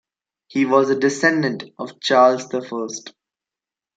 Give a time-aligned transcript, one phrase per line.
[0.47, 3.13] He was a descendant of Charles the First.